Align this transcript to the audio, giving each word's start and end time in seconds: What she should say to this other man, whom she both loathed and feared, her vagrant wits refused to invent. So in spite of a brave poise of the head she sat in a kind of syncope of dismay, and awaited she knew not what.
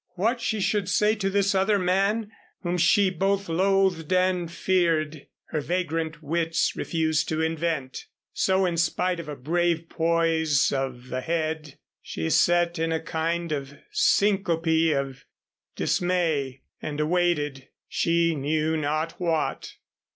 What 0.15 0.41
she 0.41 0.59
should 0.61 0.89
say 0.89 1.13
to 1.17 1.29
this 1.29 1.53
other 1.53 1.77
man, 1.77 2.31
whom 2.63 2.79
she 2.79 3.11
both 3.11 3.47
loathed 3.47 4.11
and 4.11 4.51
feared, 4.51 5.27
her 5.49 5.61
vagrant 5.61 6.23
wits 6.23 6.75
refused 6.75 7.29
to 7.29 7.41
invent. 7.43 8.07
So 8.33 8.65
in 8.65 8.77
spite 8.77 9.19
of 9.19 9.29
a 9.29 9.35
brave 9.35 9.89
poise 9.89 10.71
of 10.73 11.09
the 11.09 11.21
head 11.21 11.77
she 12.01 12.31
sat 12.31 12.79
in 12.79 12.91
a 12.91 12.99
kind 12.99 13.51
of 13.51 13.77
syncope 13.91 14.91
of 14.95 15.23
dismay, 15.75 16.63
and 16.81 16.99
awaited 16.99 17.67
she 17.87 18.33
knew 18.33 18.75
not 18.77 19.11
what. 19.21 19.75